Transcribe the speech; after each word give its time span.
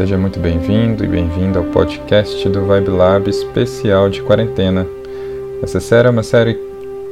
Seja 0.00 0.16
muito 0.16 0.40
bem-vindo 0.40 1.04
e 1.04 1.06
bem-vinda 1.06 1.58
ao 1.58 1.66
podcast 1.66 2.48
do 2.48 2.64
Vibe 2.64 2.88
Lab 2.88 3.28
especial 3.28 4.08
de 4.08 4.22
quarentena. 4.22 4.86
Essa 5.62 5.78
série 5.78 6.08
é 6.08 6.10
uma 6.10 6.22
série 6.22 6.58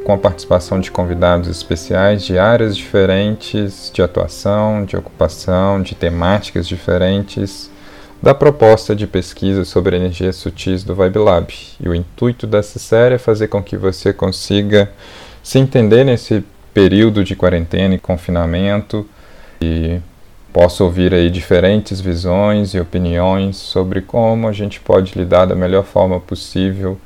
com 0.06 0.14
a 0.14 0.16
participação 0.16 0.80
de 0.80 0.90
convidados 0.90 1.50
especiais 1.50 2.24
de 2.24 2.38
áreas 2.38 2.74
diferentes 2.74 3.90
de 3.92 4.00
atuação, 4.00 4.86
de 4.86 4.96
ocupação, 4.96 5.82
de 5.82 5.94
temáticas 5.94 6.66
diferentes 6.66 7.70
da 8.22 8.34
proposta 8.34 8.96
de 8.96 9.06
pesquisa 9.06 9.66
sobre 9.66 9.94
energias 9.94 10.36
sutis 10.36 10.82
do 10.82 10.94
Vibe 10.94 11.18
Lab. 11.18 11.54
E 11.78 11.86
o 11.90 11.94
intuito 11.94 12.46
dessa 12.46 12.78
série 12.78 13.16
é 13.16 13.18
fazer 13.18 13.48
com 13.48 13.62
que 13.62 13.76
você 13.76 14.14
consiga 14.14 14.90
se 15.42 15.58
entender 15.58 16.04
nesse 16.04 16.42
período 16.72 17.22
de 17.22 17.36
quarentena 17.36 17.96
e 17.96 17.98
confinamento 17.98 19.06
e 19.60 20.00
possa 20.58 20.82
ouvir 20.82 21.14
aí 21.14 21.30
diferentes 21.30 22.00
visões 22.00 22.74
e 22.74 22.80
opiniões 22.80 23.56
sobre 23.56 24.00
como 24.00 24.48
a 24.48 24.52
gente 24.52 24.80
pode 24.80 25.16
lidar 25.16 25.46
da 25.46 25.54
melhor 25.54 25.84
forma 25.84 26.18
possível 26.18 26.98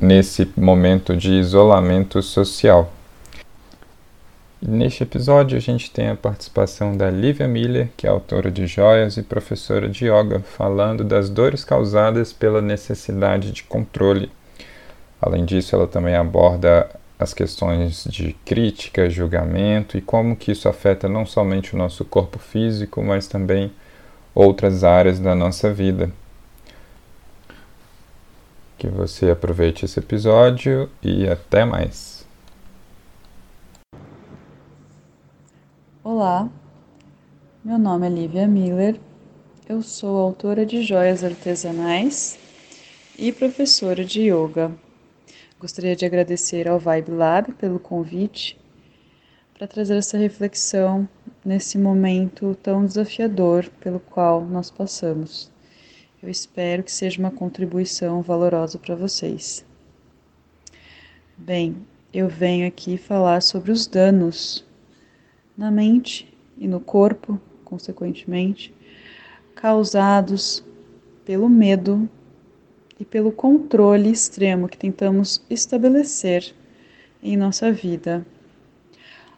nesse 0.00 0.50
momento 0.56 1.16
de 1.16 1.30
isolamento 1.30 2.20
social. 2.20 2.92
neste 4.60 5.04
episódio 5.04 5.56
a 5.56 5.60
gente 5.60 5.92
tem 5.92 6.08
a 6.08 6.16
participação 6.16 6.96
da 6.96 7.08
Lívia 7.08 7.46
Miller, 7.46 7.88
que 7.96 8.04
é 8.04 8.10
autora 8.10 8.50
de 8.50 8.66
joias 8.66 9.16
e 9.16 9.22
professora 9.22 9.88
de 9.88 10.06
yoga, 10.06 10.40
falando 10.40 11.04
das 11.04 11.30
dores 11.30 11.62
causadas 11.62 12.32
pela 12.32 12.60
necessidade 12.60 13.52
de 13.52 13.62
controle. 13.62 14.28
Além 15.20 15.44
disso, 15.44 15.76
ela 15.76 15.86
também 15.86 16.16
aborda 16.16 16.90
as 17.22 17.32
questões 17.32 18.04
de 18.04 18.32
crítica, 18.44 19.08
julgamento 19.08 19.96
e 19.96 20.00
como 20.00 20.36
que 20.36 20.52
isso 20.52 20.68
afeta 20.68 21.08
não 21.08 21.24
somente 21.24 21.74
o 21.74 21.78
nosso 21.78 22.04
corpo 22.04 22.38
físico, 22.38 23.02
mas 23.02 23.28
também 23.28 23.72
outras 24.34 24.82
áreas 24.82 25.20
da 25.20 25.34
nossa 25.34 25.72
vida. 25.72 26.12
Que 28.76 28.88
você 28.88 29.30
aproveite 29.30 29.84
esse 29.84 30.00
episódio 30.00 30.90
e 31.02 31.28
até 31.28 31.64
mais. 31.64 32.26
Olá, 36.02 36.48
meu 37.64 37.78
nome 37.78 38.08
é 38.08 38.10
Lívia 38.10 38.48
Miller, 38.48 38.98
eu 39.68 39.80
sou 39.82 40.18
autora 40.18 40.66
de 40.66 40.82
joias 40.82 41.22
artesanais 41.22 42.36
e 43.16 43.30
professora 43.30 44.04
de 44.04 44.22
yoga. 44.22 44.72
Gostaria 45.58 45.94
de 45.94 46.04
agradecer 46.04 46.68
ao 46.68 46.78
Vibe 46.78 47.12
Lab 47.12 47.52
pelo 47.52 47.78
convite 47.78 48.58
para 49.54 49.66
trazer 49.66 49.96
essa 49.96 50.18
reflexão 50.18 51.08
nesse 51.44 51.78
momento 51.78 52.56
tão 52.62 52.84
desafiador 52.84 53.70
pelo 53.80 54.00
qual 54.00 54.44
nós 54.44 54.70
passamos. 54.70 55.52
Eu 56.22 56.28
espero 56.28 56.82
que 56.82 56.90
seja 56.90 57.20
uma 57.20 57.30
contribuição 57.30 58.22
valorosa 58.22 58.78
para 58.78 58.94
vocês. 58.94 59.64
Bem, 61.36 61.76
eu 62.12 62.28
venho 62.28 62.66
aqui 62.66 62.96
falar 62.96 63.40
sobre 63.40 63.72
os 63.72 63.86
danos 63.86 64.64
na 65.56 65.70
mente 65.70 66.32
e 66.58 66.66
no 66.68 66.80
corpo, 66.80 67.40
consequentemente, 67.64 68.74
causados 69.54 70.64
pelo 71.24 71.48
medo 71.48 72.08
e 73.02 73.04
pelo 73.04 73.32
controle 73.32 74.12
extremo 74.12 74.68
que 74.68 74.78
tentamos 74.78 75.42
estabelecer 75.50 76.54
em 77.20 77.36
nossa 77.36 77.72
vida. 77.72 78.24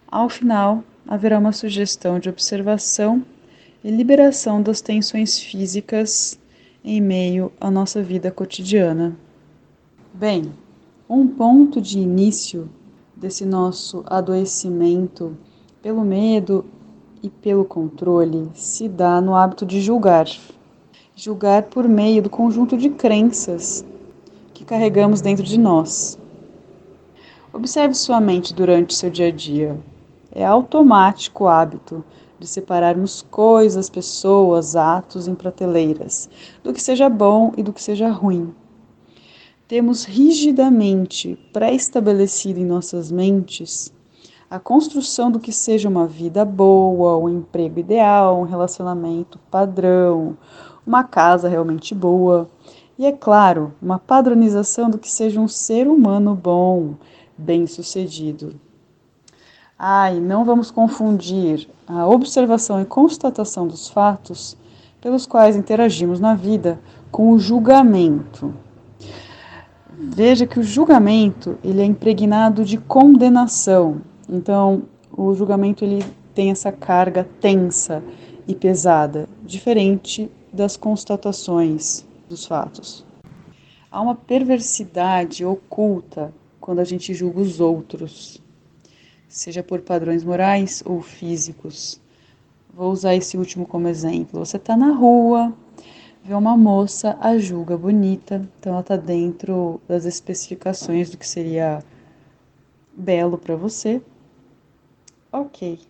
Ao 0.07 0.29
final, 0.29 0.85
haverá 1.09 1.39
uma 1.39 1.51
sugestão 1.51 2.19
de 2.19 2.29
observação 2.29 3.25
e 3.83 3.91
liberação 3.91 4.61
das 4.61 4.83
tensões 4.83 5.41
físicas 5.41 6.39
em 6.85 7.01
meio 7.01 7.51
à 7.59 7.71
nossa 7.71 8.03
vida 8.03 8.31
cotidiana. 8.31 9.17
Bem, 10.13 10.53
um 11.09 11.27
ponto 11.27 11.81
de 11.81 11.99
início 11.99 12.69
desse 13.17 13.47
nosso 13.47 14.05
adoecimento 14.07 15.35
pelo 15.81 16.05
medo 16.05 16.67
e 17.23 17.31
pelo 17.31 17.65
controle 17.65 18.47
se 18.53 18.91
dá 18.91 19.23
no 19.23 19.35
hábito 19.35 19.65
de 19.65 19.81
julgar 19.81 20.27
julgar 21.17 21.65
por 21.65 21.89
meio 21.89 22.21
do 22.23 22.29
conjunto 22.29 22.77
de 22.77 22.91
crenças 22.91 23.85
que 24.53 24.65
carregamos 24.65 25.21
dentro 25.21 25.45
de 25.45 25.59
nós. 25.59 26.19
Observe 27.53 27.95
sua 27.95 28.21
mente 28.21 28.53
durante 28.53 28.95
seu 28.95 29.11
dia 29.11 29.29
a 29.29 29.31
dia. 29.31 29.79
É 30.33 30.45
automático 30.45 31.45
o 31.45 31.49
hábito 31.49 32.05
de 32.39 32.49
separarmos 32.49 33.23
coisas, 33.23 33.89
pessoas, 33.89 34.75
atos 34.75 35.29
em 35.29 35.37
prateleiras, 35.37 36.29
do 36.65 36.73
que 36.73 36.83
seja 36.83 37.09
bom 37.09 37.53
e 37.57 37.63
do 37.63 37.73
que 37.73 37.83
seja 37.83 38.11
ruim. 38.11 38.53
Temos 39.69 40.05
rigidamente 40.05 41.39
pré-estabelecido 41.53 42.59
em 42.59 42.65
nossas 42.65 43.13
mentes 43.13 43.95
a 44.51 44.59
construção 44.59 45.31
do 45.31 45.41
que 45.41 45.53
seja 45.53 45.89
uma 45.89 46.07
vida 46.07 46.45
boa, 46.45 47.17
um 47.17 47.29
emprego 47.29 47.81
ideal, 47.81 48.41
um 48.41 48.45
relacionamento 48.45 49.39
padrão, 49.51 50.37
uma 50.87 51.05
casa 51.05 51.49
realmente 51.49 51.95
boa 51.95 52.49
e, 52.99 53.07
é 53.07 53.13
claro, 53.13 53.75
uma 53.83 53.99
padronização 53.99 54.89
do 54.89 54.99
que 54.99 55.11
seja 55.11 55.41
um 55.41 55.49
ser 55.49 55.89
humano 55.89 56.35
bom, 56.35 56.95
bem-sucedido. 57.37 58.55
E 60.13 60.21
não 60.21 60.45
vamos 60.45 60.71
confundir 60.71 61.69
a 61.87 62.07
observação 62.07 62.81
e 62.81 62.85
constatação 62.85 63.67
dos 63.67 63.89
fatos 63.89 64.57
pelos 65.01 65.27
quais 65.27 65.57
interagimos 65.57 66.21
na 66.21 66.35
vida 66.35 66.81
com 67.11 67.31
o 67.31 67.39
julgamento. 67.39 68.55
Veja 69.99 70.47
que 70.47 70.59
o 70.59 70.63
julgamento 70.63 71.59
ele 71.63 71.83
é 71.83 71.85
impregnado 71.85 72.65
de 72.65 72.79
condenação. 72.79 74.01
Então, 74.29 74.85
o 75.17 75.35
julgamento 75.35 75.85
ele 75.85 76.05
tem 76.35 76.51
essa 76.51 76.71
carga 76.71 77.29
tensa 77.41 78.03
e 78.47 78.55
pesada, 78.55 79.29
diferente 79.43 80.31
das 80.55 80.77
constatações 80.77 82.07
dos 82.29 82.47
fatos. 82.47 83.05
Há 83.91 84.01
uma 84.01 84.15
perversidade 84.15 85.45
oculta 85.45 86.33
quando 86.61 86.79
a 86.79 86.85
gente 86.85 87.13
julga 87.13 87.41
os 87.41 87.61
outros, 87.61 88.41
seja 89.29 89.63
por 89.63 89.81
padrões 89.81 90.23
morais 90.23 90.83
ou 90.87 91.03
físicos. 91.03 92.01
Vou 92.73 92.91
usar 92.93 93.15
esse 93.15 93.37
último 93.37 93.67
como 93.67 93.89
exemplo. 93.89 94.45
Você 94.45 94.57
está 94.57 94.77
na 94.77 94.93
rua, 94.93 95.53
vê 96.23 96.35
uma 96.35 96.57
moça, 96.57 97.17
a 97.21 97.37
julga 97.37 97.77
bonita, 97.77 98.49
então 98.59 98.73
ela 98.73 98.81
está 98.81 98.97
dentro 98.97 99.81
das 99.89 100.05
especificações 100.05 101.11
do 101.11 101.19
que 101.19 101.27
seria 101.29 101.83
belo 102.97 103.37
para 103.37 103.57
você. 103.57 104.01
Ok. 105.33 105.81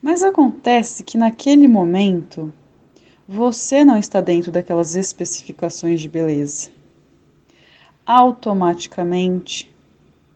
Mas 0.00 0.22
acontece 0.22 1.02
que 1.02 1.18
naquele 1.18 1.66
momento 1.66 2.52
você 3.30 3.84
não 3.84 3.98
está 3.98 4.22
dentro 4.22 4.50
daquelas 4.50 4.96
especificações 4.96 6.00
de 6.00 6.08
beleza. 6.08 6.70
Automaticamente, 8.06 9.70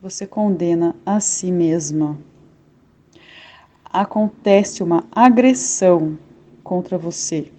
você 0.03 0.27
condena 0.27 0.95
a 1.07 1.19
si 1.19 1.51
mesma. 1.51 2.19
Acontece 3.83 4.83
uma 4.83 5.05
agressão 5.11 6.19
contra 6.63 6.99
você. 6.99 7.51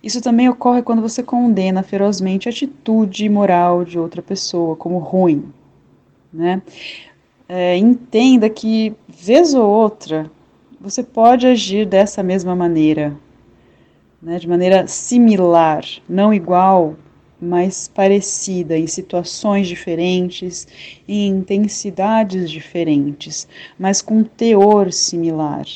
Isso 0.00 0.20
também 0.20 0.48
ocorre 0.48 0.82
quando 0.82 1.02
você 1.02 1.20
condena 1.20 1.82
ferozmente 1.82 2.48
a 2.48 2.52
atitude 2.52 3.28
moral 3.28 3.84
de 3.84 3.98
outra 3.98 4.22
pessoa 4.22 4.76
como 4.76 4.98
ruim. 4.98 5.52
Né? 6.32 6.62
É, 7.48 7.76
entenda 7.76 8.48
que, 8.48 8.94
vez 9.08 9.52
ou 9.52 9.68
outra, 9.68 10.30
você 10.80 11.02
pode 11.02 11.46
agir 11.46 11.86
dessa 11.86 12.22
mesma 12.22 12.56
maneira, 12.56 13.16
né, 14.22 14.38
de 14.38 14.48
maneira 14.48 14.86
similar, 14.86 15.84
não 16.08 16.32
igual, 16.32 16.94
mas 17.40 17.88
parecida, 17.88 18.78
em 18.78 18.86
situações 18.86 19.66
diferentes, 19.66 20.68
em 21.08 21.26
intensidades 21.26 22.48
diferentes, 22.48 23.48
mas 23.76 24.00
com 24.00 24.22
teor 24.22 24.92
similar. 24.92 25.66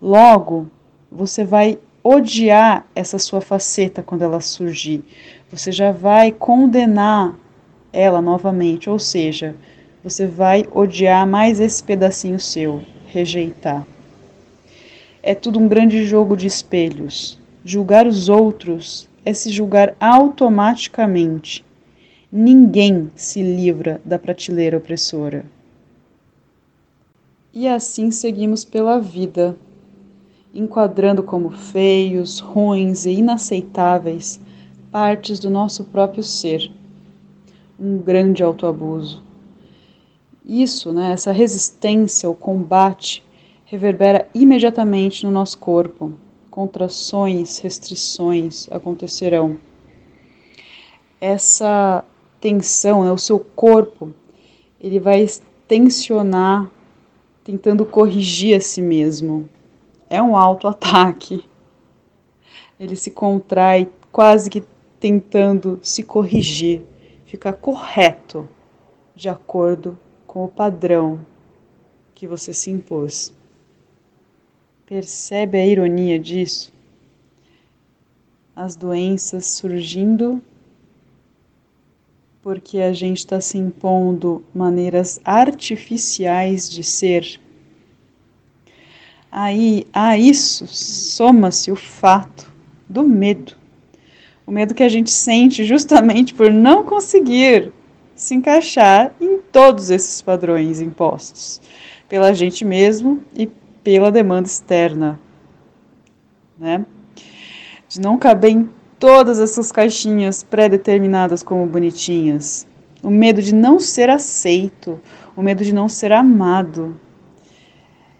Logo, 0.00 0.66
você 1.12 1.44
vai 1.44 1.78
odiar 2.02 2.86
essa 2.94 3.18
sua 3.18 3.42
faceta 3.42 4.02
quando 4.02 4.22
ela 4.22 4.40
surgir. 4.40 5.04
Você 5.52 5.70
já 5.70 5.92
vai 5.92 6.32
condenar 6.32 7.36
ela 7.92 8.22
novamente, 8.22 8.88
ou 8.88 8.98
seja, 8.98 9.54
você 10.02 10.26
vai 10.26 10.64
odiar 10.72 11.26
mais 11.26 11.60
esse 11.60 11.84
pedacinho 11.84 12.40
seu, 12.40 12.82
rejeitar. 13.08 13.86
É 15.22 15.34
tudo 15.34 15.58
um 15.58 15.68
grande 15.68 16.06
jogo 16.06 16.34
de 16.34 16.46
espelhos. 16.46 17.39
Julgar 17.62 18.06
os 18.06 18.30
outros 18.30 19.06
é 19.22 19.34
se 19.34 19.50
julgar 19.50 19.94
automaticamente. 20.00 21.62
Ninguém 22.32 23.10
se 23.14 23.42
livra 23.42 24.00
da 24.02 24.18
prateleira 24.18 24.78
opressora. 24.78 25.44
E 27.52 27.68
assim 27.68 28.10
seguimos 28.10 28.64
pela 28.64 28.98
vida, 28.98 29.58
enquadrando 30.54 31.22
como 31.22 31.50
feios, 31.50 32.38
ruins 32.38 33.04
e 33.04 33.10
inaceitáveis 33.10 34.40
partes 34.90 35.38
do 35.38 35.50
nosso 35.50 35.84
próprio 35.84 36.22
ser. 36.22 36.72
Um 37.78 37.98
grande 37.98 38.42
autoabuso. 38.42 39.22
Isso, 40.46 40.92
né, 40.92 41.12
essa 41.12 41.30
resistência, 41.30 42.30
o 42.30 42.34
combate, 42.34 43.22
reverbera 43.66 44.26
imediatamente 44.34 45.26
no 45.26 45.30
nosso 45.30 45.58
corpo. 45.58 46.14
Contrações, 46.50 47.58
restrições 47.58 48.66
acontecerão. 48.70 49.56
Essa 51.20 52.04
tensão, 52.40 53.04
né, 53.04 53.12
o 53.12 53.18
seu 53.18 53.38
corpo, 53.38 54.12
ele 54.80 54.98
vai 54.98 55.24
tensionar, 55.68 56.68
tentando 57.44 57.84
corrigir 57.84 58.56
a 58.56 58.60
si 58.60 58.82
mesmo. 58.82 59.48
É 60.08 60.20
um 60.20 60.36
autoataque. 60.36 61.44
Ele 62.78 62.96
se 62.96 63.10
contrai, 63.10 63.88
quase 64.10 64.50
que 64.50 64.64
tentando 64.98 65.78
se 65.82 66.02
corrigir, 66.02 66.82
ficar 67.26 67.52
correto, 67.52 68.48
de 69.14 69.28
acordo 69.28 69.98
com 70.26 70.44
o 70.44 70.48
padrão 70.48 71.24
que 72.14 72.26
você 72.26 72.52
se 72.52 72.70
impôs. 72.70 73.32
Percebe 74.90 75.56
a 75.56 75.64
ironia 75.64 76.18
disso? 76.18 76.72
As 78.56 78.74
doenças 78.74 79.46
surgindo 79.46 80.42
porque 82.42 82.78
a 82.78 82.92
gente 82.92 83.18
está 83.18 83.40
se 83.40 83.56
impondo 83.56 84.44
maneiras 84.52 85.20
artificiais 85.24 86.68
de 86.68 86.82
ser. 86.82 87.40
Aí 89.30 89.86
a 89.92 90.18
isso 90.18 90.66
soma-se 90.66 91.70
o 91.70 91.76
fato 91.76 92.52
do 92.88 93.04
medo. 93.04 93.56
O 94.44 94.50
medo 94.50 94.74
que 94.74 94.82
a 94.82 94.88
gente 94.88 95.12
sente 95.12 95.64
justamente 95.64 96.34
por 96.34 96.50
não 96.50 96.82
conseguir 96.82 97.72
se 98.16 98.34
encaixar 98.34 99.14
em 99.20 99.38
todos 99.38 99.88
esses 99.88 100.20
padrões 100.20 100.80
impostos 100.80 101.60
pela 102.08 102.34
gente 102.34 102.64
mesmo 102.64 103.22
e 103.36 103.48
pela 103.82 104.10
demanda 104.10 104.46
externa, 104.46 105.18
né? 106.58 106.84
De 107.88 108.00
não 108.00 108.18
caber 108.18 108.50
em 108.50 108.70
todas 108.98 109.40
essas 109.40 109.72
caixinhas 109.72 110.42
pré-determinadas 110.42 111.42
como 111.42 111.66
bonitinhas. 111.66 112.66
O 113.02 113.10
medo 113.10 113.40
de 113.40 113.54
não 113.54 113.80
ser 113.80 114.10
aceito, 114.10 115.00
o 115.34 115.42
medo 115.42 115.64
de 115.64 115.72
não 115.72 115.88
ser 115.88 116.12
amado, 116.12 117.00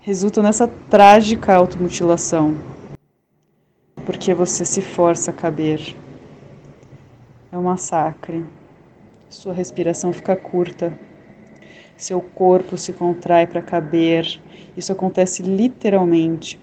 resulta 0.01 0.43
nessa 0.43 0.67
trágica 0.67 1.55
automutilação. 1.55 2.57
Porque 4.07 4.33
você 4.33 4.65
se 4.65 4.81
força 4.81 5.31
a 5.31 5.35
caber. 5.35 5.95
É 7.53 7.59
um 7.59 7.65
massacre. 7.65 8.45
Sua 9.29 9.53
respiração 9.53 10.13
fica 10.13 10.35
curta. 10.35 10.99
Seu 12.01 12.23
corpo 12.23 12.79
se 12.79 12.95
contrai 12.95 13.47
para 13.47 13.61
caber. 13.61 14.41
Isso 14.75 14.91
acontece 14.91 15.43
literalmente. 15.43 16.59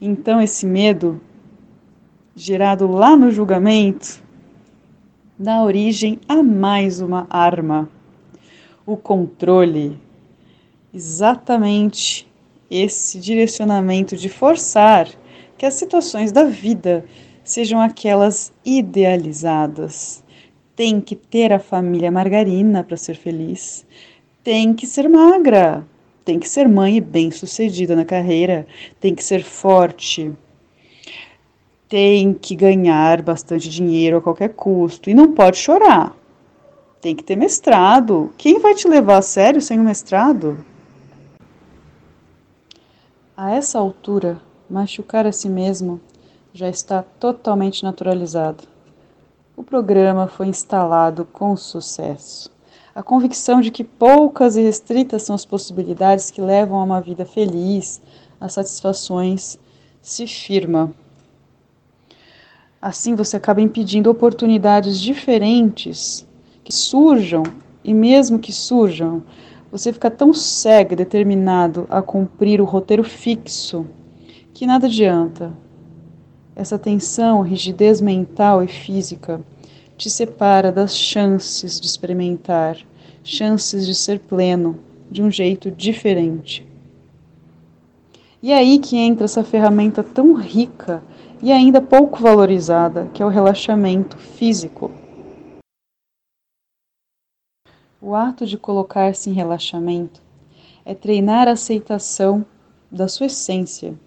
Então, 0.00 0.42
esse 0.42 0.66
medo 0.66 1.20
gerado 2.34 2.88
lá 2.88 3.16
no 3.16 3.30
julgamento, 3.30 4.20
dá 5.38 5.62
origem 5.62 6.18
a 6.28 6.42
mais 6.42 7.00
uma 7.00 7.28
arma: 7.30 7.88
o 8.84 8.96
controle. 8.96 9.96
Exatamente 10.92 12.28
esse 12.68 13.20
direcionamento 13.20 14.16
de 14.16 14.28
forçar 14.28 15.08
que 15.56 15.64
as 15.64 15.74
situações 15.74 16.32
da 16.32 16.42
vida 16.42 17.04
sejam 17.44 17.80
aquelas 17.80 18.52
idealizadas. 18.64 20.24
Tem 20.74 21.00
que 21.00 21.14
ter 21.14 21.52
a 21.52 21.60
família 21.60 22.10
margarina 22.10 22.82
para 22.82 22.96
ser 22.96 23.14
feliz. 23.14 23.86
Tem 24.46 24.72
que 24.72 24.86
ser 24.86 25.08
magra. 25.08 25.84
Tem 26.24 26.38
que 26.38 26.48
ser 26.48 26.68
mãe 26.68 26.98
e 26.98 27.00
bem-sucedida 27.00 27.96
na 27.96 28.04
carreira. 28.04 28.64
Tem 29.00 29.12
que 29.12 29.24
ser 29.24 29.42
forte 29.42 30.32
tem 31.88 32.34
que 32.34 32.54
ganhar 32.56 33.22
bastante 33.22 33.68
dinheiro 33.68 34.16
a 34.16 34.20
qualquer 34.20 34.50
custo 34.50 35.08
e 35.08 35.14
não 35.14 35.32
pode 35.32 35.56
chorar. 35.56 36.16
Tem 37.00 37.14
que 37.14 37.22
ter 37.22 37.36
mestrado. 37.36 38.32
Quem 38.36 38.58
vai 38.58 38.74
te 38.74 38.88
levar 38.88 39.18
a 39.18 39.22
sério 39.22 39.60
sem 39.60 39.78
um 39.78 39.84
mestrado? 39.84 40.64
A 43.36 43.52
essa 43.52 43.78
altura, 43.78 44.40
machucar 44.68 45.26
a 45.26 45.32
si 45.32 45.48
mesmo 45.48 46.00
já 46.52 46.68
está 46.68 47.02
totalmente 47.02 47.84
naturalizado. 47.84 48.64
O 49.56 49.62
programa 49.62 50.26
foi 50.26 50.48
instalado 50.48 51.24
com 51.24 51.56
sucesso. 51.56 52.55
A 52.96 53.02
convicção 53.02 53.60
de 53.60 53.70
que 53.70 53.84
poucas 53.84 54.56
e 54.56 54.62
restritas 54.62 55.22
são 55.22 55.34
as 55.34 55.44
possibilidades 55.44 56.30
que 56.30 56.40
levam 56.40 56.80
a 56.80 56.82
uma 56.82 56.98
vida 56.98 57.26
feliz, 57.26 58.00
a 58.40 58.48
satisfações, 58.48 59.58
se 60.00 60.26
firma. 60.26 60.90
Assim 62.80 63.14
você 63.14 63.36
acaba 63.36 63.60
impedindo 63.60 64.10
oportunidades 64.10 64.98
diferentes 64.98 66.26
que 66.64 66.72
surjam, 66.72 67.42
e 67.84 67.92
mesmo 67.92 68.38
que 68.38 68.50
surjam, 68.50 69.22
você 69.70 69.92
fica 69.92 70.10
tão 70.10 70.32
cego 70.32 70.94
e 70.94 70.96
determinado 70.96 71.86
a 71.90 72.00
cumprir 72.00 72.62
o 72.62 72.64
roteiro 72.64 73.04
fixo 73.04 73.86
que 74.54 74.66
nada 74.66 74.86
adianta. 74.86 75.52
Essa 76.54 76.78
tensão, 76.78 77.42
rigidez 77.42 78.00
mental 78.00 78.64
e 78.64 78.68
física 78.68 79.44
te 79.96 80.10
separa 80.10 80.70
das 80.70 80.96
chances 80.96 81.80
de 81.80 81.86
experimentar, 81.86 82.78
chances 83.24 83.86
de 83.86 83.94
ser 83.94 84.20
pleno 84.20 84.78
de 85.10 85.22
um 85.22 85.30
jeito 85.30 85.70
diferente. 85.70 86.66
E 88.42 88.52
é 88.52 88.58
aí 88.58 88.78
que 88.78 88.96
entra 88.96 89.24
essa 89.24 89.42
ferramenta 89.42 90.02
tão 90.02 90.34
rica 90.34 91.02
e 91.42 91.50
ainda 91.50 91.80
pouco 91.80 92.20
valorizada, 92.20 93.10
que 93.12 93.22
é 93.22 93.26
o 93.26 93.30
relaxamento 93.30 94.18
físico. 94.18 94.90
O 98.00 98.14
ato 98.14 98.46
de 98.46 98.56
colocar-se 98.58 99.30
em 99.30 99.32
relaxamento 99.32 100.22
é 100.84 100.94
treinar 100.94 101.48
a 101.48 101.52
aceitação 101.52 102.44
da 102.90 103.08
sua 103.08 103.26
essência. 103.26 103.98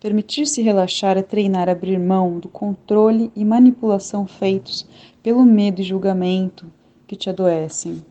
Permitir-se 0.00 0.62
relaxar 0.62 1.18
é 1.18 1.22
treinar 1.22 1.68
abrir 1.68 1.98
mão 1.98 2.38
do 2.38 2.48
controle 2.48 3.32
e 3.34 3.44
manipulação 3.44 4.28
feitos 4.28 4.86
pelo 5.24 5.44
medo 5.44 5.80
e 5.80 5.84
julgamento 5.84 6.70
que 7.04 7.16
te 7.16 7.28
adoecem. 7.28 8.04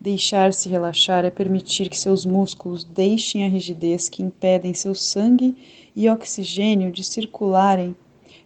Deixar-se 0.00 0.70
relaxar 0.70 1.26
é 1.26 1.30
permitir 1.30 1.90
que 1.90 1.98
seus 1.98 2.24
músculos 2.24 2.82
deixem 2.82 3.44
a 3.44 3.48
rigidez 3.48 4.08
que 4.08 4.22
impedem 4.22 4.72
seu 4.72 4.94
sangue 4.94 5.54
e 5.94 6.08
oxigênio 6.08 6.90
de 6.90 7.04
circularem, 7.04 7.94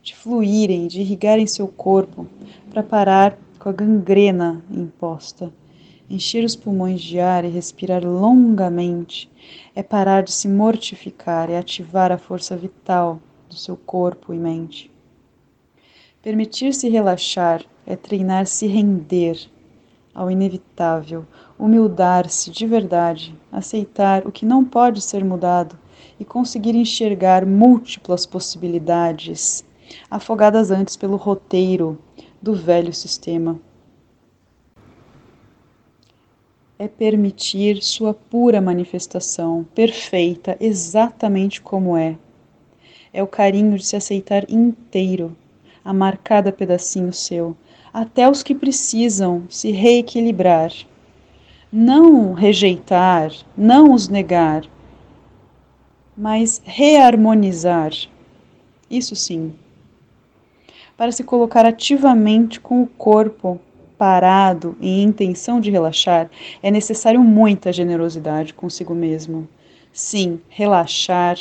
de 0.02 0.16
fluírem, 0.16 0.88
de 0.88 1.02
irrigarem 1.02 1.46
seu 1.46 1.68
corpo, 1.68 2.26
para 2.68 2.82
parar 2.82 3.38
com 3.60 3.68
a 3.68 3.72
gangrena 3.72 4.64
imposta. 4.68 5.52
Encher 6.12 6.45
os 6.45 6.54
pulmões 6.54 7.00
de 7.00 7.19
ar 7.19 7.42
e 7.42 7.49
respirar 7.49 8.04
longamente 8.04 9.31
é 9.75 9.83
parar 9.83 10.23
de 10.23 10.31
se 10.31 10.47
mortificar 10.47 11.49
e 11.49 11.57
ativar 11.57 12.12
a 12.12 12.19
força 12.19 12.54
vital 12.54 13.19
do 13.49 13.57
seu 13.57 13.78
corpo 13.78 14.35
e 14.35 14.38
mente. 14.38 14.90
Permitir-se 16.21 16.87
relaxar 16.90 17.64
é 17.87 17.97
treinar 17.97 18.47
se 18.47 18.66
render 18.66 19.50
ao 20.14 20.31
inevitável, 20.31 21.25
humildar-se 21.59 22.50
de 22.50 22.66
verdade, 22.66 23.35
aceitar 23.50 24.26
o 24.26 24.31
que 24.31 24.45
não 24.45 24.62
pode 24.62 25.00
ser 25.00 25.25
mudado 25.25 25.78
e 26.21 26.26
conseguir 26.26 26.75
enxergar 26.75 27.47
múltiplas 27.47 28.26
possibilidades, 28.26 29.64
afogadas 30.11 30.71
antes 30.71 30.95
pelo 30.95 31.16
roteiro 31.16 31.99
do 32.42 32.54
velho 32.54 32.92
sistema. 32.92 33.59
É 36.82 36.88
permitir 36.88 37.80
sua 37.80 38.12
pura 38.12 38.60
manifestação, 38.60 39.64
perfeita, 39.72 40.56
exatamente 40.58 41.62
como 41.62 41.96
é. 41.96 42.16
É 43.12 43.22
o 43.22 43.26
carinho 43.28 43.78
de 43.78 43.86
se 43.86 43.94
aceitar 43.94 44.50
inteiro, 44.50 45.36
amar 45.84 46.18
cada 46.18 46.50
pedacinho 46.50 47.12
seu, 47.12 47.56
até 47.94 48.28
os 48.28 48.42
que 48.42 48.52
precisam 48.52 49.44
se 49.48 49.70
reequilibrar. 49.70 50.72
Não 51.72 52.32
rejeitar, 52.32 53.30
não 53.56 53.94
os 53.94 54.08
negar, 54.08 54.64
mas 56.16 56.60
reharmonizar. 56.64 57.92
Isso 58.90 59.14
sim. 59.14 59.54
Para 60.96 61.12
se 61.12 61.22
colocar 61.22 61.64
ativamente 61.64 62.58
com 62.58 62.82
o 62.82 62.88
corpo 62.88 63.60
parado 64.02 64.76
em 64.80 65.04
intenção 65.04 65.61
de 65.61 65.71
relaxar, 65.71 66.28
é 66.61 66.73
necessário 66.73 67.21
muita 67.21 67.73
generosidade 67.73 68.52
consigo 68.52 68.97
mesmo. 68.97 69.47
Sim, 69.92 70.40
relaxar 70.49 71.38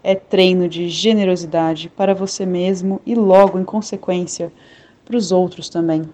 é 0.00 0.14
treino 0.14 0.68
de 0.68 0.88
generosidade 0.88 1.88
para 1.88 2.14
você 2.14 2.46
mesmo 2.46 3.00
e 3.04 3.16
logo, 3.16 3.58
em 3.58 3.64
consequência, 3.64 4.52
para 5.04 5.16
os 5.16 5.32
outros 5.32 5.68
também. 5.68 6.08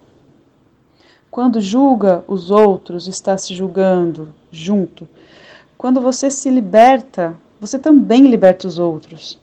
Quando 1.29 1.61
julga 1.61 2.25
os 2.27 2.49
outros, 2.49 3.07
está 3.07 3.37
se 3.37 3.53
julgando 3.53 4.33
junto. 4.51 5.07
Quando 5.77 6.01
você 6.01 6.31
se 6.31 6.49
liberta, 6.49 7.37
você 7.59 7.77
também 7.77 8.25
liberta 8.25 8.67
os 8.67 8.79
outros. 8.79 9.39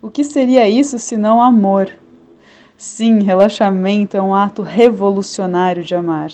O 0.00 0.10
que 0.10 0.24
seria 0.24 0.66
isso 0.66 0.98
se 0.98 1.18
não 1.18 1.42
amor? 1.42 1.99
Sim, 2.80 3.20
relaxamento 3.20 4.16
é 4.16 4.22
um 4.22 4.34
ato 4.34 4.62
revolucionário 4.62 5.84
de 5.84 5.94
amar, 5.94 6.30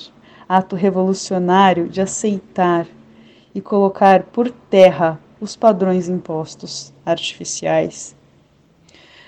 ato 0.48 0.76
revolucionário 0.76 1.88
de 1.88 2.00
aceitar 2.00 2.86
e 3.52 3.60
colocar 3.60 4.22
por 4.22 4.48
terra 4.48 5.20
os 5.40 5.56
padrões 5.56 6.08
impostos 6.08 6.94
artificiais. 7.04 8.14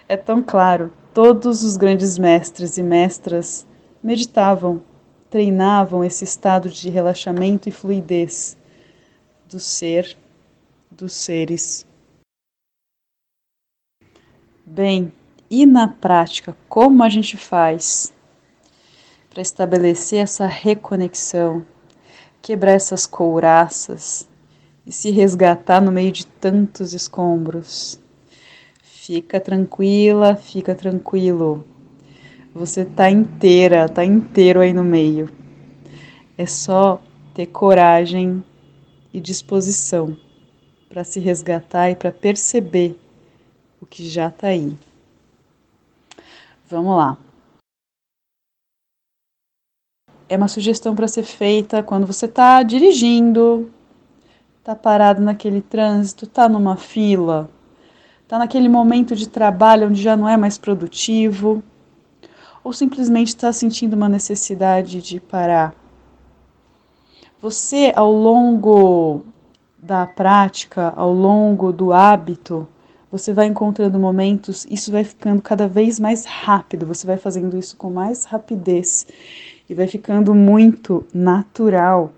É 0.09 0.17
tão 0.17 0.41
claro, 0.41 0.93
todos 1.13 1.65
os 1.65 1.77
grandes 1.77 2.17
mestres 2.17 2.79
e 2.79 2.85
mestras 2.85 3.67
meditavam 4.01 4.81
treinavam 5.29 6.05
esse 6.05 6.23
estado 6.23 6.69
de 6.69 6.89
relaxamento 6.89 7.69
e 7.69 7.73
fluidez 7.73 8.57
do 9.49 9.59
ser, 9.59 10.17
dos 10.89 11.15
seres. 11.15 11.85
Bem, 14.65 15.13
e 15.51 15.65
na 15.65 15.89
prática, 15.89 16.57
como 16.69 17.03
a 17.03 17.09
gente 17.09 17.37
faz 17.37 18.13
para 19.31 19.41
estabelecer 19.41 20.21
essa 20.21 20.47
reconexão, 20.47 21.65
quebrar 22.43 22.73
essas 22.73 23.07
couraças 23.07 24.29
e 24.87 24.93
se 24.93 25.11
resgatar 25.11 25.81
no 25.81 25.93
meio 25.93 26.13
de 26.13 26.27
tantos 26.27 26.93
escombros? 26.93 28.01
Fica 28.83 29.41
tranquila, 29.41 30.37
fica 30.37 30.75
tranquilo. 30.75 31.65
Você 32.55 32.85
tá 32.85 33.11
inteira, 33.11 33.89
tá 33.89 34.05
inteiro 34.05 34.61
aí 34.61 34.73
no 34.73 34.85
meio. 34.85 35.31
É 36.37 36.45
só 36.45 37.01
ter 37.35 37.47
coragem 37.47 38.45
e 39.13 39.21
disposição 39.21 40.17
para 40.89 41.05
se 41.05 41.21
resgatar 41.21 41.91
e 41.91 41.97
para 41.97 42.11
perceber 42.11 42.99
o 43.81 43.87
que 43.87 44.09
já 44.09 44.31
tá 44.31 44.49
aí. 44.49 44.77
Vamos 46.71 46.99
lá. 46.99 47.17
É 50.29 50.37
uma 50.37 50.49
sugestão 50.49 50.95
para 50.95 51.09
ser 51.09 51.23
feita 51.23 51.83
quando 51.83 52.07
você 52.07 52.27
está 52.27 52.63
dirigindo, 52.63 53.73
está 54.59 54.75
parado 54.77 55.23
naquele 55.23 55.63
trânsito, 55.63 56.27
está 56.27 56.47
numa 56.47 56.77
fila, 56.77 57.49
está 58.23 58.39
naquele 58.39 58.69
momento 58.69 59.17
de 59.17 59.27
trabalho 59.27 59.89
onde 59.89 60.03
já 60.03 60.15
não 60.15 60.29
é 60.29 60.37
mais 60.37 60.59
produtivo 60.59 61.63
ou 62.63 62.75
simplesmente 62.75 63.29
está 63.29 63.51
sentindo 63.51 63.95
uma 63.95 64.09
necessidade 64.09 65.01
de 65.01 65.19
parar. 65.19 65.75
Você, 67.41 67.95
ao 67.97 68.13
longo 68.13 69.25
da 69.79 70.07
prática, 70.07 70.93
ao 70.95 71.15
longo 71.15 71.73
do 71.73 71.95
hábito, 71.95 72.69
você 73.11 73.33
vai 73.33 73.47
encontrando 73.47 73.99
momentos, 73.99 74.67
isso 74.71 74.93
vai 74.93 75.03
ficando 75.03 75.41
cada 75.41 75.67
vez 75.67 75.99
mais 75.99 76.25
rápido, 76.27 76.87
você 76.87 77.07
vai 77.07 77.17
fazendo 77.17 77.57
isso 77.57 77.77
com 77.77 77.91
mais 77.91 78.25
rapidez 78.25 79.07
e 79.69 79.75
vai 79.75 79.87
ficando 79.87 80.35
muito 80.35 81.07
natural 81.13 82.13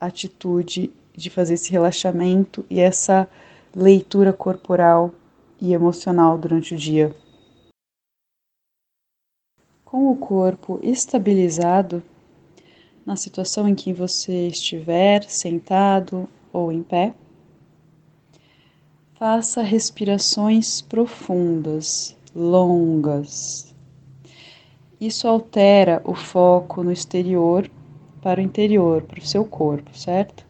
a 0.00 0.06
atitude 0.06 0.92
de 1.14 1.28
fazer 1.28 1.54
esse 1.54 1.70
relaxamento 1.70 2.64
e 2.70 2.80
essa 2.80 3.28
leitura 3.74 4.32
corporal 4.32 5.12
e 5.60 5.72
emocional 5.72 6.38
durante 6.38 6.74
o 6.74 6.78
dia. 6.78 7.14
Com 9.84 10.10
o 10.10 10.16
corpo 10.16 10.78
estabilizado, 10.82 12.02
na 13.04 13.16
situação 13.16 13.68
em 13.68 13.74
que 13.74 13.92
você 13.92 14.46
estiver 14.46 15.24
sentado 15.28 16.28
ou 16.52 16.70
em 16.70 16.82
pé, 16.82 17.12
faça 19.20 19.60
respirações 19.60 20.80
profundas, 20.80 22.16
longas. 22.34 23.74
Isso 24.98 25.28
altera 25.28 26.00
o 26.06 26.14
foco 26.14 26.82
no 26.82 26.90
exterior 26.90 27.70
para 28.22 28.40
o 28.40 28.42
interior, 28.42 29.02
para 29.02 29.18
o 29.18 29.26
seu 29.26 29.44
corpo, 29.44 29.94
certo? 29.94 30.46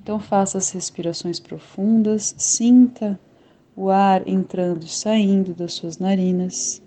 Então 0.00 0.20
faça 0.20 0.56
as 0.56 0.70
respirações 0.70 1.40
profundas, 1.40 2.32
sinta 2.38 3.18
o 3.74 3.90
ar 3.90 4.22
entrando 4.28 4.84
e 4.84 4.88
saindo 4.88 5.52
das 5.52 5.72
suas 5.72 5.98
narinas 5.98 6.80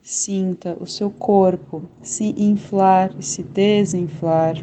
Sinta 0.00 0.74
o 0.80 0.86
seu 0.86 1.10
corpo 1.10 1.82
se 2.00 2.34
inflar 2.38 3.14
e 3.18 3.22
se 3.22 3.42
desinflar. 3.42 4.56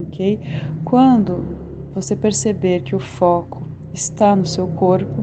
Ok? 0.00 0.38
Quando 0.84 1.90
você 1.92 2.14
perceber 2.14 2.84
que 2.84 2.94
o 2.94 3.00
foco 3.00 3.67
está 3.92 4.34
no 4.36 4.46
seu 4.46 4.68
corpo, 4.74 5.22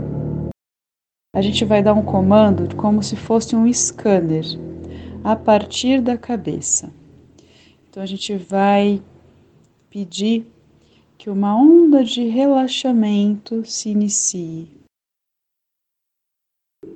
a 1.36 1.42
gente 1.42 1.66
vai 1.66 1.84
dar 1.84 1.94
um 1.94 2.04
comando 2.04 2.76
como 2.76 3.04
se 3.04 3.16
fosse 3.16 3.56
um 3.56 3.72
scanner 3.72 4.46
a 5.24 5.36
partir 5.36 6.02
da 6.02 6.18
cabeça. 6.18 6.92
Então 7.90 8.02
a 8.02 8.06
gente 8.06 8.36
vai 8.36 9.02
pedir 9.90 10.48
que 11.18 11.30
uma 11.30 11.56
onda 11.56 12.04
de 12.04 12.28
relaxamento 12.28 13.66
se 13.66 13.90
inicie. 13.90 14.70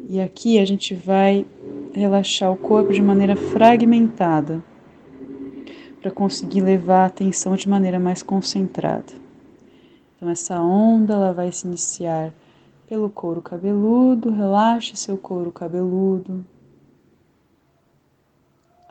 E 0.08 0.20
aqui 0.20 0.60
a 0.60 0.66
gente 0.66 0.94
vai 0.94 1.46
relaxar 1.94 2.52
o 2.52 2.58
corpo 2.58 2.94
de 2.94 3.02
maneira 3.02 3.36
fragmentada, 3.36 4.64
para 6.02 6.12
conseguir 6.12 6.62
levar 6.62 7.04
a 7.04 7.06
atenção 7.08 7.56
de 7.56 7.68
maneira 7.68 8.00
mais 8.00 8.24
concentrada. 8.24 9.29
Então 10.20 10.30
essa 10.30 10.60
onda 10.62 11.14
ela 11.14 11.34
vai 11.34 11.50
se 11.50 11.66
iniciar 11.66 12.34
pelo 12.86 13.10
couro 13.10 13.42
cabeludo, 13.42 14.30
relaxe 14.30 14.98
seu 14.98 15.18
couro 15.18 15.50
cabeludo, 15.50 16.46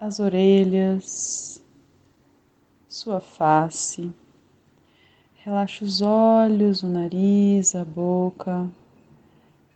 as 0.00 0.18
orelhas, 0.20 1.62
sua 2.88 3.20
face. 3.20 4.10
Relaxe 5.34 5.84
os 5.84 6.00
olhos, 6.00 6.82
o 6.82 6.86
nariz, 6.88 7.74
a 7.74 7.84
boca. 7.84 8.66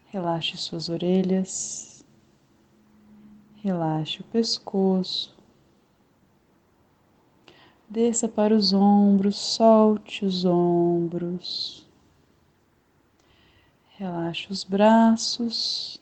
Relaxe 0.07 0.57
suas 0.57 0.89
orelhas. 0.89 2.03
Relaxe 3.57 4.23
o 4.23 4.25
pescoço. 4.25 5.35
Desça 7.93 8.27
para 8.27 8.55
os 8.55 8.73
ombros, 8.73 9.37
solte 9.37 10.25
os 10.25 10.47
ombros. 10.47 11.87
Relaxe 13.99 14.51
os 14.51 14.65
braços, 14.65 16.01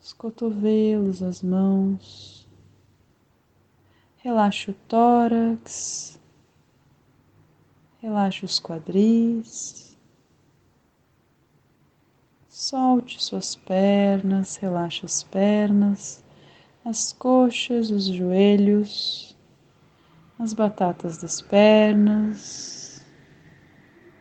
os 0.00 0.12
cotovelos, 0.12 1.20
as 1.20 1.42
mãos. 1.42 2.46
Relaxe 4.18 4.70
o 4.70 4.74
tórax. 4.86 6.20
Relaxe 8.00 8.44
os 8.44 8.60
quadris. 8.60 9.98
Solte 12.48 13.20
suas 13.20 13.56
pernas, 13.56 14.54
relaxe 14.54 15.04
as 15.04 15.24
pernas 15.24 16.22
as 16.84 17.12
coxas, 17.12 17.90
os 17.90 18.06
joelhos, 18.06 19.31
as 20.42 20.52
batatas 20.52 21.18
das 21.18 21.40
pernas. 21.40 23.06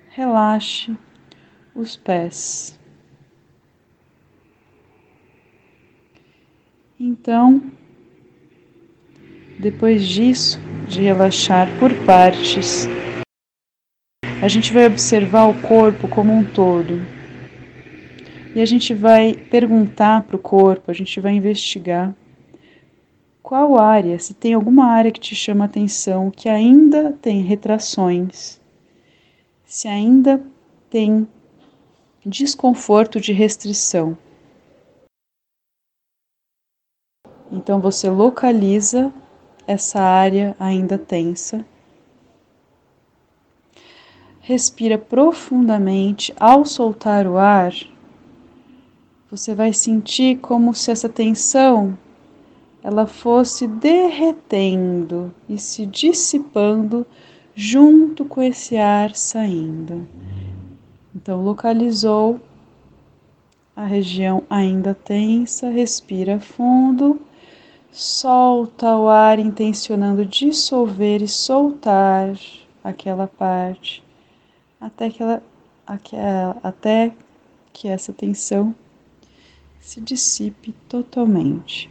Relaxe 0.10 0.96
os 1.74 1.98
pés. 1.98 2.80
Então, 7.00 7.72
depois 9.60 10.08
disso, 10.08 10.60
de 10.88 11.02
relaxar 11.02 11.68
por 11.80 11.92
partes, 12.06 12.88
a 14.44 14.48
gente 14.48 14.72
vai 14.72 14.86
observar 14.86 15.46
o 15.48 15.60
corpo 15.62 16.08
como 16.08 16.32
um 16.32 16.44
todo. 16.44 17.02
E 18.54 18.62
a 18.62 18.66
gente 18.66 18.94
vai 18.94 19.34
perguntar 19.34 20.24
para 20.24 20.36
o 20.36 20.40
corpo, 20.40 20.92
a 20.92 20.94
gente 20.94 21.20
vai 21.20 21.34
investigar 21.34 22.14
qual 23.42 23.80
área, 23.80 24.20
se 24.20 24.34
tem 24.34 24.54
alguma 24.54 24.86
área 24.86 25.12
que 25.12 25.20
te 25.20 25.36
chama 25.36 25.66
atenção, 25.66 26.30
que 26.32 26.48
ainda 26.48 27.14
tem 27.22 27.42
retrações, 27.42 28.60
se 29.66 29.88
ainda 29.88 30.44
tem 30.90 31.28
desconforto 32.26 33.20
de 33.20 33.34
restrição. 33.34 34.18
Então 37.52 37.82
você 37.82 38.10
localiza 38.10 39.12
essa 39.68 40.00
área 40.00 40.56
ainda 40.60 40.98
tensa. 40.98 41.66
respira 44.42 44.98
profundamente, 44.98 46.34
ao 46.38 46.66
soltar 46.66 47.28
o 47.28 47.38
ar, 47.38 47.74
você 49.30 49.56
vai 49.56 49.72
sentir 49.72 50.40
como 50.40 50.74
se 50.74 50.92
essa 50.92 51.08
tensão 51.08 51.98
ela 52.84 53.06
fosse 53.06 53.68
derretendo 53.68 55.34
e 55.48 55.58
se 55.58 55.86
dissipando 55.86 57.06
junto 57.54 58.26
com 58.26 58.42
esse 58.42 58.78
ar 58.78 59.16
saindo. 59.16 60.08
Então, 61.16 61.44
localizou 61.44 62.40
a 63.76 63.86
região 63.86 64.44
ainda 64.50 64.94
tensa, 64.94 65.70
respira 65.70 66.40
fundo, 66.40 67.22
solta 67.92 68.96
o 68.96 69.08
ar, 69.10 69.38
intencionando 69.40 70.26
dissolver 70.26 71.22
e 71.22 71.28
soltar 71.28 72.34
aquela 72.84 73.28
parte 73.28 74.04
até 74.80 75.10
que, 75.12 75.22
ela, 75.22 75.44
até 76.64 77.14
que 77.72 77.88
essa 77.88 78.12
tensão 78.12 78.74
se 79.80 80.02
dissipe 80.02 80.74
totalmente. 80.90 81.90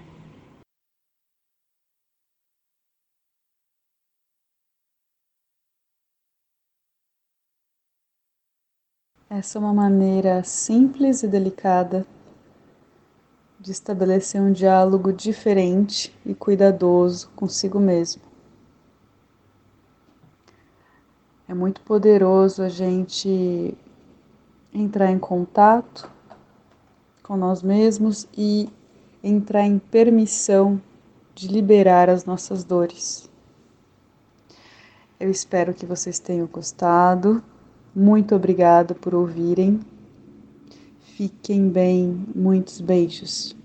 Essa 9.33 9.59
é 9.59 9.61
uma 9.61 9.73
maneira 9.73 10.43
simples 10.43 11.23
e 11.23 11.29
delicada 11.29 12.05
de 13.61 13.71
estabelecer 13.71 14.43
um 14.43 14.51
diálogo 14.51 15.13
diferente 15.13 16.13
e 16.27 16.35
cuidadoso 16.35 17.31
consigo 17.37 17.79
mesmo. 17.79 18.23
É 21.47 21.55
muito 21.55 21.81
poderoso 21.83 22.61
a 22.61 22.69
gente 22.69 23.79
entrar 24.75 25.13
em 25.13 25.19
contato 25.19 26.11
com 27.23 27.37
nós 27.37 27.63
mesmos 27.63 28.27
e 28.37 28.69
entrar 29.23 29.63
em 29.63 29.79
permissão 29.79 30.83
de 31.37 31.47
liberar 31.47 32.11
as 32.11 32.25
nossas 32.25 32.65
dores. 32.65 33.31
Eu 35.21 35.31
espero 35.31 35.73
que 35.73 35.87
vocês 35.87 36.19
tenham 36.19 36.49
gostado. 36.49 37.41
Muito 37.95 38.35
obrigado 38.37 38.95
por 38.95 39.15
ouvirem. 39.15 39.81
Fiquem 41.17 41.69
bem. 41.69 42.25
Muitos 42.35 42.81
beijos. 42.81 43.57